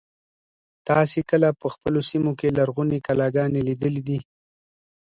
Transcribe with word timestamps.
تاسې 0.87 1.19
کله 1.29 1.49
په 1.61 1.67
خپلو 1.73 1.99
سیمو 2.09 2.31
کې 2.39 2.55
لرغونې 2.57 2.99
کلاګانې 3.07 3.61
لیدلي 3.67 4.01
دي. 4.09 4.19